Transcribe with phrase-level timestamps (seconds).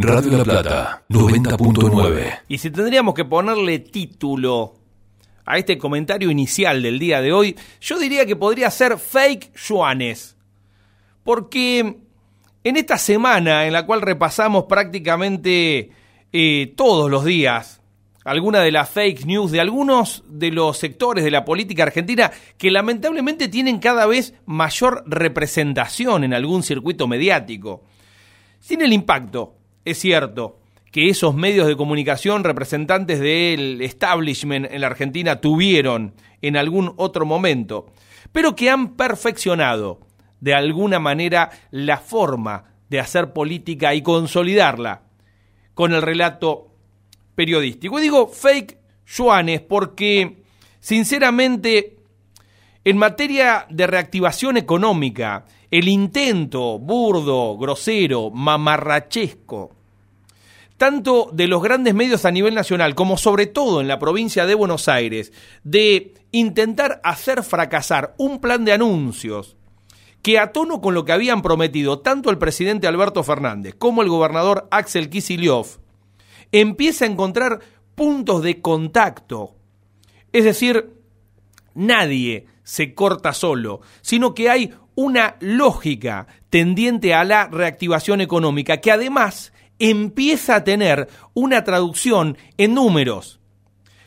[0.00, 2.40] Radio La Plata, 90.9.
[2.48, 4.74] Y si tendríamos que ponerle título
[5.44, 10.36] a este comentario inicial del día de hoy, yo diría que podría ser fake yuanes.
[11.24, 11.98] Porque
[12.64, 15.90] en esta semana en la cual repasamos prácticamente
[16.32, 17.80] eh, todos los días
[18.24, 22.72] alguna de las fake news de algunos de los sectores de la política argentina que
[22.72, 27.84] lamentablemente tienen cada vez mayor representación en algún circuito mediático.
[28.58, 29.55] Sin el impacto,
[29.86, 30.58] es cierto,
[30.90, 37.24] que esos medios de comunicación representantes del establishment en la Argentina tuvieron en algún otro
[37.24, 37.86] momento,
[38.32, 40.00] pero que han perfeccionado
[40.40, 45.02] de alguna manera la forma de hacer política y consolidarla
[45.74, 46.74] con el relato
[47.34, 47.98] periodístico.
[47.98, 50.42] Y digo fake yuanes porque,
[50.80, 51.96] sinceramente,
[52.84, 59.72] en materia de reactivación económica, el intento burdo, grosero, mamarrachesco,
[60.76, 64.54] tanto de los grandes medios a nivel nacional como sobre todo en la provincia de
[64.54, 65.32] Buenos Aires,
[65.64, 69.56] de intentar hacer fracasar un plan de anuncios
[70.22, 74.08] que a tono con lo que habían prometido tanto el presidente Alberto Fernández como el
[74.08, 75.78] gobernador Axel Kicillof,
[76.52, 77.60] empieza a encontrar
[77.94, 79.54] puntos de contacto.
[80.32, 80.92] Es decir,
[81.74, 88.90] nadie se corta solo, sino que hay una lógica tendiente a la reactivación económica que
[88.90, 93.38] además empieza a tener una traducción en números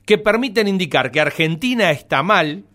[0.05, 2.65] que permiten indicar que Argentina está mal,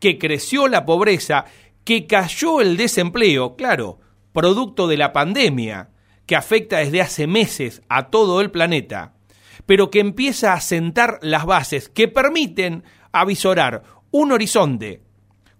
[0.00, 1.44] que creció la pobreza,
[1.84, 3.98] que cayó el desempleo, claro,
[4.32, 5.90] producto de la pandemia,
[6.24, 9.12] que afecta desde hace meses a todo el planeta,
[9.66, 15.05] pero que empieza a sentar las bases que permiten avisorar un horizonte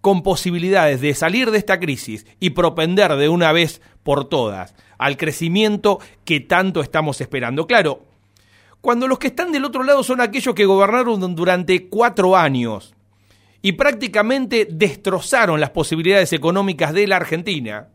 [0.01, 5.17] con posibilidades de salir de esta crisis y propender de una vez por todas al
[5.17, 7.67] crecimiento que tanto estamos esperando.
[7.67, 8.03] Claro,
[8.81, 12.95] cuando los que están del otro lado son aquellos que gobernaron durante cuatro años
[13.63, 17.89] y prácticamente destrozaron las posibilidades económicas de la Argentina,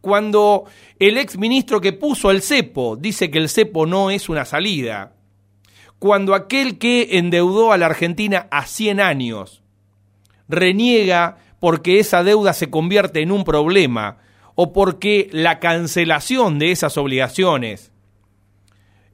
[0.00, 0.64] cuando
[0.98, 5.14] el ex ministro que puso el cepo dice que el cepo no es una salida,
[5.98, 9.62] cuando aquel que endeudó a la Argentina a 100 años
[10.50, 14.18] reniega porque esa deuda se convierte en un problema
[14.54, 17.92] o porque la cancelación de esas obligaciones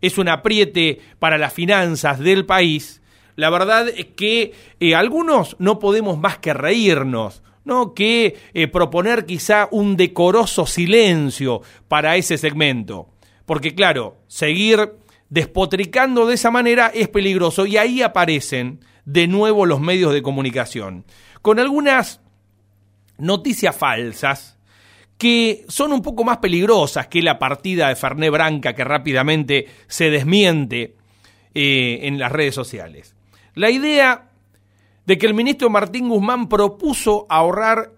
[0.01, 3.01] es un apriete para las finanzas del país,
[3.37, 7.93] la verdad es que eh, algunos no podemos más que reírnos, ¿no?
[7.93, 13.09] que eh, proponer quizá un decoroso silencio para ese segmento.
[13.45, 14.95] Porque claro, seguir
[15.29, 21.05] despotricando de esa manera es peligroso y ahí aparecen de nuevo los medios de comunicación,
[21.43, 22.21] con algunas
[23.19, 24.59] noticias falsas
[25.19, 30.11] que son un poco más peligrosas que la partida de Ferné Branca que rápidamente se
[30.11, 30.97] desmiente
[31.55, 33.15] eh, en las redes sociales.
[33.55, 34.31] La idea
[35.07, 37.93] de que el ministro Martín Guzmán propuso ahorrar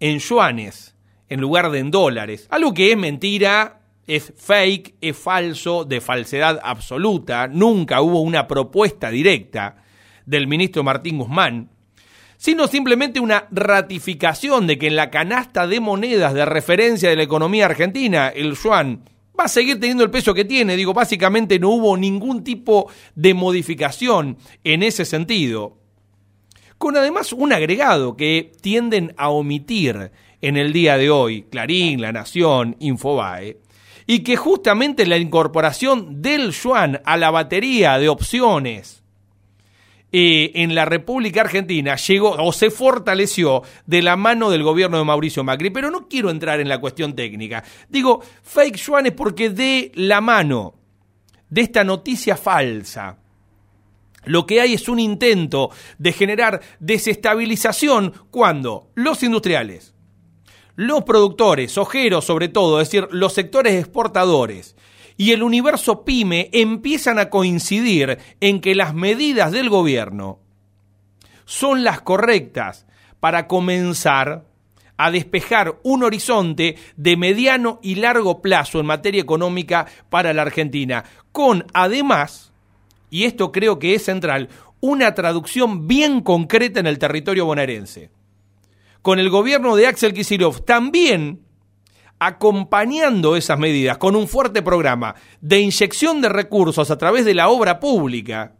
[0.00, 0.94] en yuanes
[1.28, 3.77] en lugar de en dólares, algo que es mentira,
[4.08, 9.84] es fake, es falso, de falsedad absoluta, nunca hubo una propuesta directa
[10.24, 11.70] del ministro Martín Guzmán,
[12.38, 17.22] sino simplemente una ratificación de que en la canasta de monedas de referencia de la
[17.22, 19.04] economía argentina, el yuan
[19.38, 20.76] va a seguir teniendo el peso que tiene.
[20.76, 25.76] Digo, básicamente no hubo ningún tipo de modificación en ese sentido.
[26.78, 32.12] Con además un agregado que tienden a omitir en el día de hoy, Clarín, La
[32.12, 33.58] Nación, Infobae,
[34.10, 39.02] y que justamente la incorporación del yuan a la batería de opciones
[40.10, 45.04] eh, en la República Argentina llegó o se fortaleció de la mano del gobierno de
[45.04, 47.62] Mauricio Macri, pero no quiero entrar en la cuestión técnica.
[47.90, 50.72] Digo, fake yuan es porque de la mano
[51.50, 53.18] de esta noticia falsa,
[54.24, 59.92] lo que hay es un intento de generar desestabilización cuando los industriales,
[60.78, 64.76] los productores, ojeros sobre todo, es decir, los sectores exportadores
[65.16, 70.38] y el universo pyme empiezan a coincidir en que las medidas del gobierno
[71.44, 72.86] son las correctas
[73.18, 74.44] para comenzar
[74.96, 81.02] a despejar un horizonte de mediano y largo plazo en materia económica para la Argentina,
[81.32, 82.52] con además
[83.10, 84.48] y esto creo que es central,
[84.78, 88.16] una traducción bien concreta en el territorio bonaerense.
[89.08, 91.40] Con el gobierno de Axel Kicillof también
[92.18, 97.48] acompañando esas medidas con un fuerte programa de inyección de recursos a través de la
[97.48, 98.52] obra pública,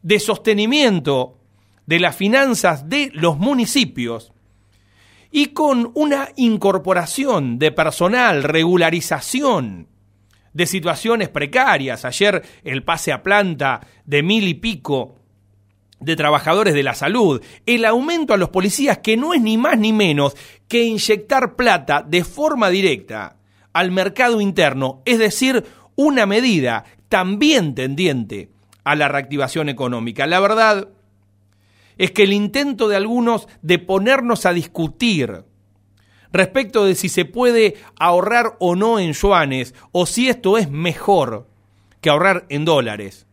[0.00, 1.36] de sostenimiento
[1.84, 4.32] de las finanzas de los municipios
[5.32, 9.88] y con una incorporación de personal, regularización
[10.52, 12.04] de situaciones precarias.
[12.04, 15.16] Ayer el pase a planta de mil y pico
[16.02, 19.78] de trabajadores de la salud, el aumento a los policías que no es ni más
[19.78, 20.36] ni menos
[20.68, 23.36] que inyectar plata de forma directa
[23.72, 25.64] al mercado interno, es decir,
[25.96, 28.50] una medida también tendiente
[28.84, 30.26] a la reactivación económica.
[30.26, 30.88] La verdad
[31.98, 35.44] es que el intento de algunos de ponernos a discutir
[36.32, 41.48] respecto de si se puede ahorrar o no en yuanes o si esto es mejor
[42.00, 43.26] que ahorrar en dólares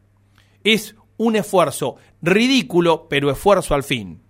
[0.64, 4.22] es un esfuerzo ridículo, pero esfuerzo al fin,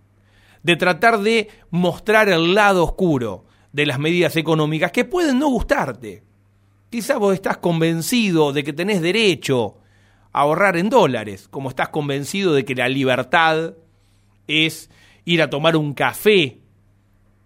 [0.63, 6.23] de tratar de mostrar el lado oscuro de las medidas económicas que pueden no gustarte.
[6.89, 9.77] Quizás vos estás convencido de que tenés derecho
[10.31, 13.73] a ahorrar en dólares, como estás convencido de que la libertad
[14.47, 14.89] es
[15.25, 16.59] ir a tomar un café,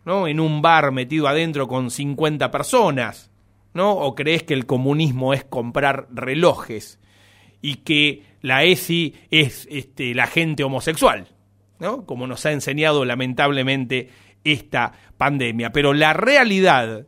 [0.05, 0.27] ¿no?
[0.27, 3.31] En un bar metido adentro con 50 personas,
[3.73, 3.91] ¿no?
[3.91, 6.99] O crees que el comunismo es comprar relojes
[7.63, 11.29] y que la ESI es este, la gente homosexual,
[11.79, 12.05] ¿no?
[12.05, 14.09] Como nos ha enseñado lamentablemente
[14.43, 15.71] esta pandemia.
[15.71, 17.07] Pero la realidad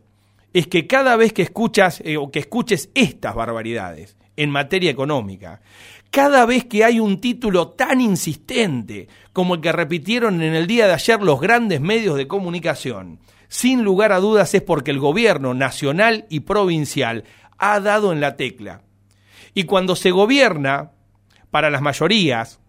[0.54, 5.60] es que cada vez que escuchas eh, o que escuches estas barbaridades en materia económica,
[6.10, 10.88] cada vez que hay un título tan insistente como el que repitieron en el día
[10.88, 13.20] de ayer los grandes medios de comunicación,
[13.50, 17.26] sin lugar a dudas es porque el gobierno nacional y provincial
[17.58, 18.85] ha dado en la tecla.
[19.56, 20.92] Y cuando se gobierna
[21.50, 22.60] para las mayorías,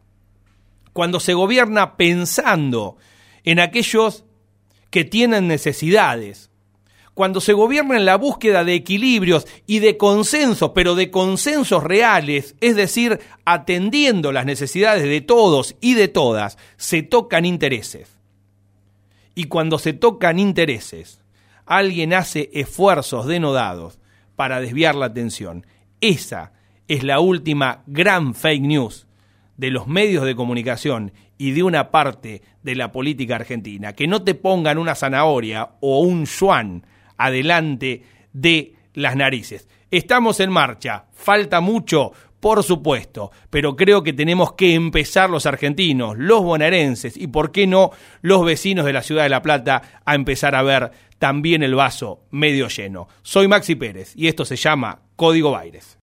[0.95, 2.97] cuando se gobierna pensando
[3.45, 4.25] en aquellos
[4.89, 6.51] que tienen necesidades,
[7.13, 12.55] cuando se gobierna en la búsqueda de equilibrios y de consensos, pero de consensos reales,
[12.61, 18.17] es decir, atendiendo las necesidades de todos y de todas, se tocan intereses.
[19.35, 21.21] Y cuando se tocan intereses,
[21.65, 23.99] alguien hace esfuerzos denodados
[24.37, 25.67] para desviar la atención.
[26.01, 26.53] Esa
[26.89, 29.07] es la última gran fake news
[29.57, 33.93] de los medios de comunicación y de una parte de la política argentina.
[33.93, 36.87] Que no te pongan una zanahoria o un yuan
[37.17, 39.69] adelante de las narices.
[39.91, 46.17] Estamos en marcha, falta mucho, por supuesto, pero creo que tenemos que empezar los argentinos,
[46.19, 47.91] los bonaerenses y, por qué no,
[48.21, 52.21] los vecinos de la ciudad de La Plata a empezar a ver también el vaso
[52.31, 53.09] medio lleno.
[53.23, 55.95] Soy Maxi Pérez y esto se llama Código Baires.